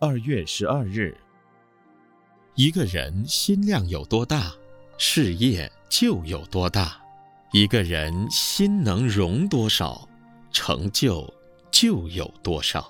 [0.00, 1.12] 二月十二日，
[2.54, 4.52] 一个人心量有多大，
[4.96, 7.02] 事业就有多大；
[7.50, 10.08] 一个人心能容多少，
[10.52, 11.28] 成就
[11.72, 12.88] 就有多少。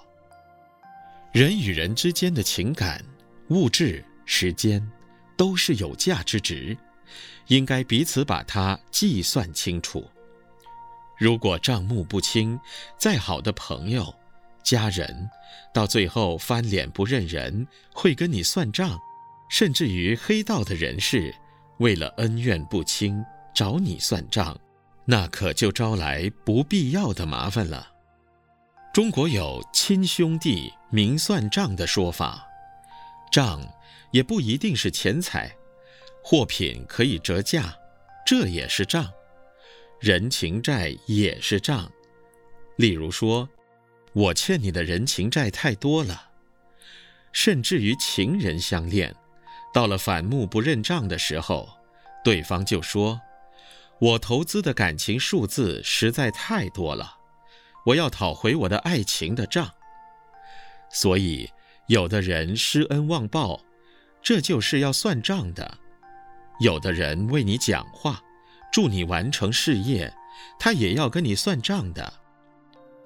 [1.32, 3.02] 人与人之间的情感、
[3.48, 4.86] 物质、时间，
[5.34, 6.77] 都是有价之值，
[7.46, 10.06] 应该彼此把它计算清楚。
[11.16, 12.61] 如果账目不清，
[12.98, 14.14] 再好的朋友，
[14.62, 15.30] 家人
[15.72, 18.98] 到最后翻脸不认人，会跟你算账，
[19.48, 21.34] 甚至于黑道的人士，
[21.78, 23.24] 为了恩怨不清
[23.55, 24.59] 找你算账，
[25.05, 27.88] 那可就招来不必要的麻烦了。
[28.92, 32.47] 中国有亲兄弟明算账的说法，
[33.30, 33.61] 账
[34.11, 35.50] 也不一定是钱财，
[36.22, 37.75] 货品可以折价，
[38.27, 39.11] 这也是账，
[40.00, 41.91] 人情债也是账，
[42.77, 43.48] 例如说。
[44.12, 46.30] 我欠你的人情债太多了，
[47.33, 49.15] 甚至于情人相恋，
[49.73, 51.69] 到了反目不认账的时候，
[52.25, 53.20] 对方就说
[54.00, 57.17] ：“我投资的感情数字实在太多了，
[57.87, 59.70] 我要讨回我的爱情的账。”
[60.91, 61.50] 所以，
[61.87, 63.61] 有的人施恩忘报，
[64.22, 65.65] 这就是要算账的；
[66.61, 68.22] 有的人为你讲话，
[68.72, 70.12] 助你完成事业，
[70.59, 72.11] 他也要跟你算账的。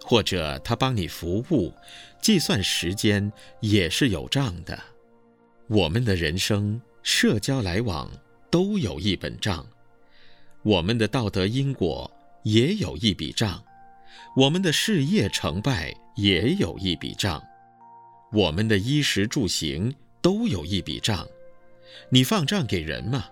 [0.02, 1.72] 或者他帮你服务，
[2.20, 4.78] 计算时间也是有账的。
[5.68, 8.10] 我们的人生、社交来往
[8.50, 9.66] 都有一本账，
[10.62, 12.10] 我们的道德因果
[12.42, 13.62] 也有一笔账，
[14.36, 17.42] 我们的事业成败也有一笔账，
[18.32, 21.26] 我们的衣食住行都有一笔账。
[22.08, 23.26] 你放账给人吗？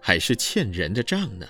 [0.00, 1.46] 还是欠人的账呢？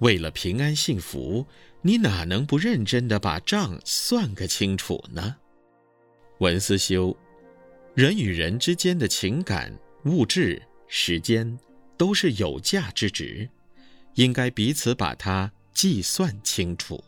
[0.00, 1.46] 为了平安幸福，
[1.82, 5.36] 你哪能不认真地把账算个清楚呢？
[6.38, 7.16] 文思修，
[7.94, 9.72] 人与人之间的情感、
[10.04, 11.58] 物质、时间
[11.96, 13.48] 都是有价之值，
[14.14, 17.02] 应该彼此把它计算清楚。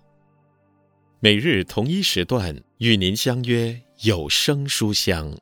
[1.20, 5.37] 每日同一时段与您相约有声书香。